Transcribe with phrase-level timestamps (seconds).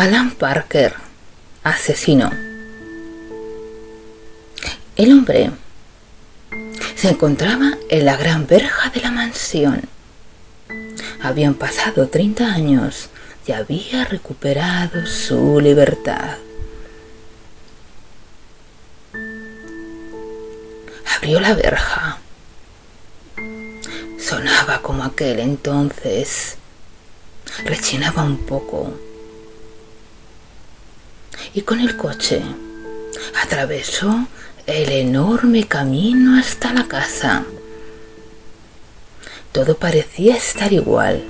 [0.00, 0.94] Alan Parker,
[1.62, 2.30] asesino.
[4.96, 5.50] El hombre
[6.94, 9.82] se encontraba en la gran verja de la mansión.
[11.22, 13.10] Habían pasado 30 años
[13.46, 16.38] y había recuperado su libertad.
[21.14, 22.18] Abrió la verja.
[24.18, 26.56] Sonaba como aquel entonces.
[27.66, 29.09] Rechinaba un poco.
[31.52, 32.42] Y con el coche
[33.42, 34.28] atravesó
[34.66, 37.44] el enorme camino hasta la casa.
[39.50, 41.24] Todo parecía estar igual.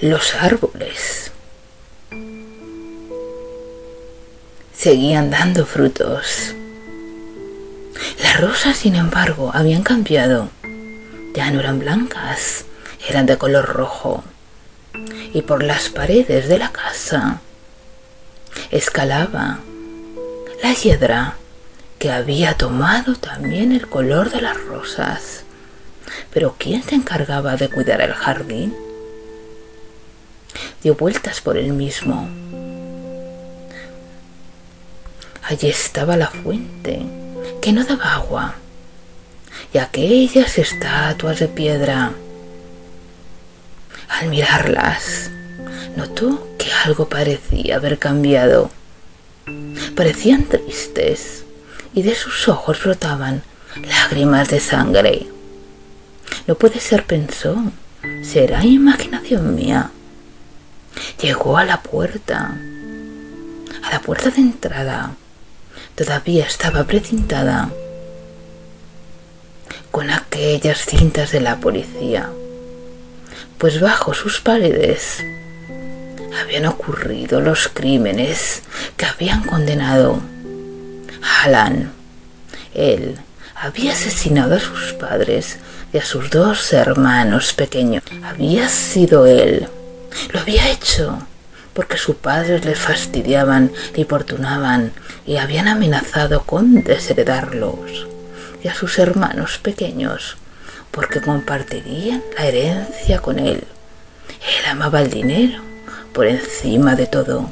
[0.00, 1.30] Los árboles
[4.74, 6.54] seguían dando frutos.
[8.22, 10.48] Las rosas, sin embargo, habían cambiado.
[11.34, 12.64] Ya no eran blancas,
[13.06, 14.24] eran de color rojo.
[15.34, 17.42] Y por las paredes de la casa
[18.70, 19.60] escalaba
[20.62, 21.36] la hiedra
[21.98, 25.44] que había tomado también el color de las rosas.
[26.32, 28.74] Pero ¿quién se encargaba de cuidar el jardín?
[30.82, 32.28] Dio vueltas por el mismo.
[35.42, 37.02] Allí estaba la fuente,
[37.60, 38.54] que no daba agua,
[39.72, 42.12] y aquellas estatuas de piedra.
[44.08, 45.30] Al mirarlas,
[45.96, 46.49] notó
[46.84, 48.70] algo parecía haber cambiado.
[49.96, 51.44] Parecían tristes
[51.94, 53.42] y de sus ojos brotaban
[53.76, 55.26] lágrimas de sangre.
[56.46, 57.56] No puede ser, pensó,
[58.22, 59.90] será imaginación mía.
[61.20, 62.56] Llegó a la puerta,
[63.82, 65.14] a la puerta de entrada.
[65.94, 67.70] Todavía estaba precintada
[69.90, 72.30] con aquellas cintas de la policía,
[73.58, 75.22] pues bajo sus paredes
[76.38, 78.62] habían ocurrido los crímenes
[78.96, 80.20] que habían condenado
[81.44, 81.92] Alan.
[82.74, 83.16] Él
[83.54, 85.58] había asesinado a sus padres
[85.92, 88.02] y a sus dos hermanos pequeños.
[88.22, 89.68] Había sido él.
[90.32, 91.26] Lo había hecho
[91.74, 94.92] porque sus padres les fastidiaban, le importunaban
[95.26, 98.06] y habían amenazado con desheredarlos.
[98.62, 100.36] Y a sus hermanos pequeños
[100.90, 103.64] porque compartirían la herencia con él.
[104.28, 105.69] Él amaba el dinero
[106.20, 107.48] por encima de todo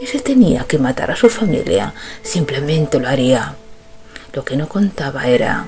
[0.00, 3.56] y si tenía que matar a su familia, simplemente lo haría.
[4.32, 5.66] Lo que no contaba era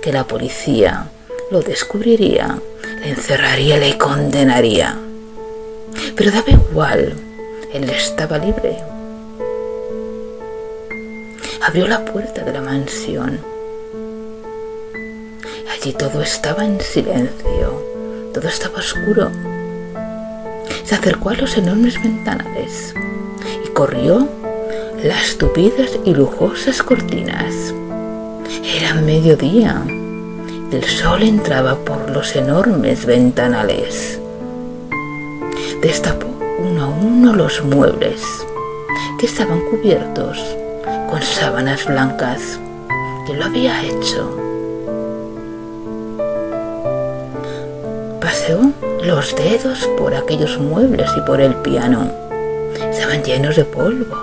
[0.00, 1.10] que la policía
[1.50, 2.60] lo descubriría,
[3.00, 5.00] le encerraría, le condenaría.
[6.14, 7.14] Pero daba igual,
[7.74, 8.76] él estaba libre.
[11.66, 13.40] Abrió la puerta de la mansión.
[15.72, 17.84] Allí todo estaba en silencio,
[18.32, 19.57] todo estaba oscuro.
[20.88, 22.94] Se acercó a los enormes ventanales
[23.78, 24.28] corrió
[25.04, 27.72] las tupidas y lujosas cortinas.
[28.64, 29.84] Era mediodía.
[30.72, 34.18] El sol entraba por los enormes ventanales.
[35.80, 36.26] Destapó
[36.58, 38.20] uno a uno los muebles,
[39.20, 40.44] que estaban cubiertos
[41.08, 42.58] con sábanas blancas.
[43.28, 44.36] que lo había hecho?
[48.20, 48.72] Paseó
[49.08, 52.12] los dedos por aquellos muebles y por el piano
[52.92, 54.14] estaban llenos de polvo,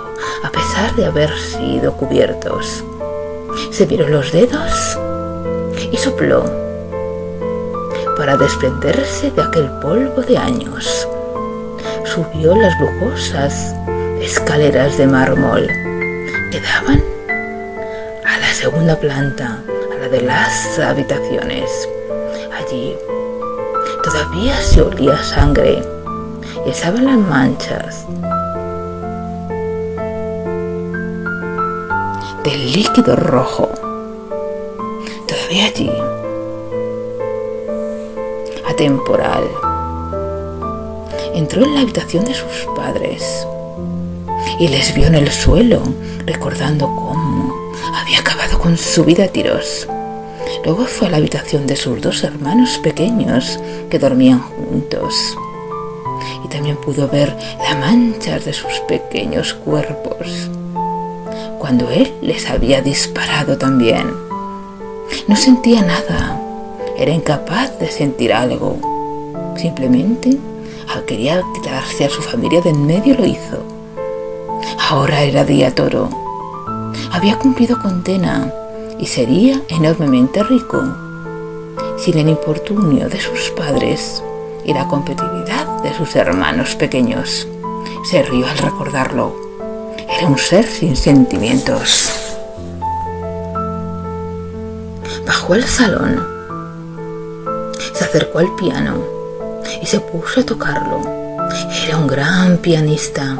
[0.43, 2.83] a pesar de haber sido cubiertos.
[3.71, 4.95] Se vieron los dedos
[5.91, 6.45] y sopló
[8.15, 11.07] para desprenderse de aquel polvo de años.
[12.03, 13.73] Subió las lujosas
[14.21, 15.65] escaleras de mármol
[16.51, 17.03] que daban
[18.23, 21.89] a la segunda planta, a la de las habitaciones.
[22.55, 22.95] Allí
[24.05, 25.81] todavía se olía sangre
[26.63, 28.05] y estaban las manchas
[32.43, 33.67] del líquido rojo.
[35.27, 35.91] Todavía allí.
[38.69, 39.43] Atemporal.
[41.33, 43.47] Entró en la habitación de sus padres
[44.59, 45.81] y les vio en el suelo,
[46.27, 47.51] recordando cómo
[47.99, 49.87] había acabado con su vida a tiros.
[50.65, 53.59] Luego fue a la habitación de sus dos hermanos pequeños
[53.91, 55.37] que dormían juntos.
[56.43, 60.49] Y también pudo ver las manchas de sus pequeños cuerpos
[61.59, 64.11] cuando él les había disparado también.
[65.27, 66.41] No sentía nada,
[66.97, 68.79] era incapaz de sentir algo.
[69.55, 70.35] Simplemente,
[70.93, 73.63] al quería quitarse a su familia de en medio, lo hizo.
[74.89, 76.09] Ahora era día toro.
[77.11, 78.51] Había cumplido condena
[78.99, 80.83] y sería enormemente rico
[81.97, 84.21] sin el importunio de sus padres
[84.63, 87.47] y la competitividad de sus hermanos pequeños.
[88.03, 89.35] Se rió al recordarlo.
[90.09, 92.11] Era un ser sin sentimientos.
[95.25, 96.23] Bajó al salón,
[97.93, 98.97] se acercó al piano
[99.81, 101.01] y se puso a tocarlo.
[101.87, 103.37] Era un gran pianista.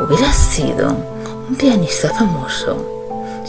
[0.00, 0.96] Hubiera sido
[1.48, 2.99] un pianista famoso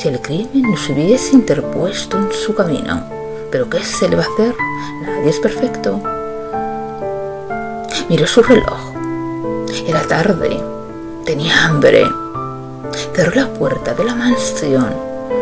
[0.02, 3.04] si el crimen no se hubiese interpuesto en su camino.
[3.52, 4.56] Pero ¿qué se le va a hacer?
[5.04, 6.02] Nadie es perfecto.
[8.10, 8.80] Miró su reloj.
[9.86, 10.60] Era tarde.
[11.24, 12.04] Tenía hambre.
[13.14, 14.92] Cerró la puerta de la mansión.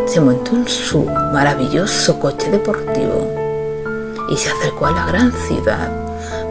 [0.05, 3.31] Se montó en su maravilloso coche deportivo
[4.29, 5.89] y se acercó a la gran ciudad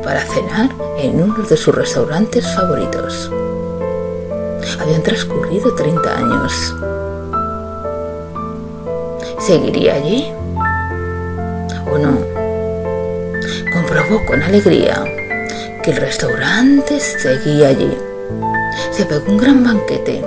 [0.02, 3.30] para cenar en uno de sus restaurantes favoritos.
[4.80, 6.74] Habían transcurrido 30 años.
[9.48, 10.30] ¿Seguiría allí?
[11.90, 12.18] ¿O no?
[13.72, 15.02] Comprobó con alegría
[15.82, 17.96] que el restaurante seguía allí.
[18.90, 20.22] Se pegó un gran banquete.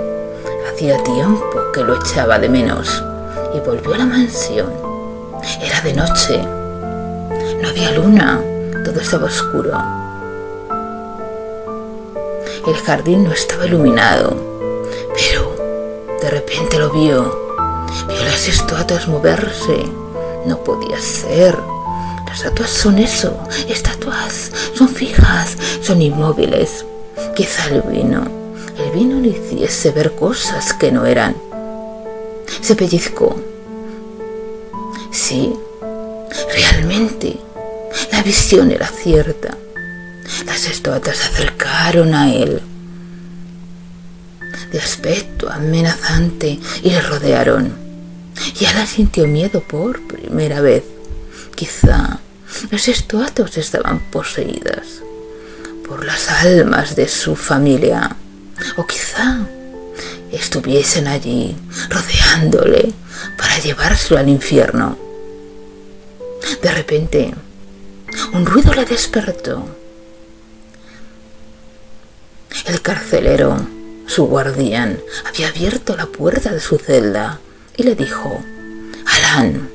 [0.68, 3.00] Hacía tiempo que lo echaba de menos
[3.54, 4.72] y volvió a la mansión.
[5.60, 6.42] Era de noche.
[7.62, 8.40] No había luna.
[8.84, 9.70] Todo estaba oscuro.
[12.66, 14.34] El jardín no estaba iluminado,
[15.14, 15.54] pero
[16.20, 17.41] de repente lo vio.
[18.08, 19.84] Vio las estatuas moverse.
[20.46, 21.56] No podía ser.
[22.26, 26.86] Las estatuas son eso, estatuas, son fijas, son inmóviles.
[27.36, 28.24] Quizá el vino,
[28.78, 31.36] el vino le hiciese ver cosas que no eran.
[32.62, 33.36] Se pellizcó.
[35.10, 35.52] Sí,
[36.54, 37.38] realmente,
[38.10, 39.58] la visión era cierta.
[40.46, 42.62] Las estatuas se acercaron a él
[44.72, 47.72] de aspecto amenazante y le rodearon.
[48.58, 50.82] Y Alan sintió miedo por primera vez.
[51.54, 52.20] Quizá
[52.70, 55.02] las estatuas estaban poseídas
[55.86, 58.16] por las almas de su familia.
[58.76, 59.46] O quizá
[60.30, 61.54] estuviesen allí
[61.90, 62.92] rodeándole
[63.36, 64.96] para llevárselo al infierno.
[66.62, 67.34] De repente,
[68.32, 69.76] un ruido le despertó.
[72.66, 73.56] El carcelero,
[74.06, 77.40] su guardián, había abierto la puerta de su celda
[77.76, 78.42] y le dijo,
[79.06, 79.70] Alan,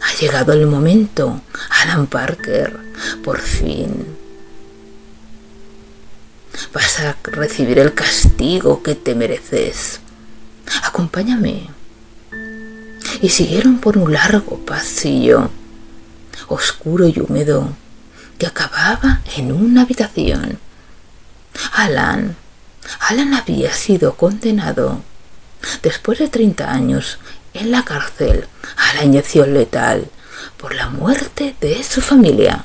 [0.00, 1.40] ha llegado el momento,
[1.82, 2.76] Alan Parker,
[3.22, 4.06] por fin.
[6.72, 10.00] Vas a recibir el castigo que te mereces.
[10.84, 11.68] Acompáñame.
[13.20, 15.50] Y siguieron por un largo pasillo,
[16.48, 17.74] oscuro y húmedo,
[18.38, 20.58] que acababa en una habitación.
[21.72, 22.36] Alan,
[23.00, 25.02] Alan había sido condenado
[25.82, 27.18] después de 30 años
[27.52, 28.46] en la cárcel
[28.76, 30.10] a la inyección letal
[30.56, 32.64] por la muerte de su familia.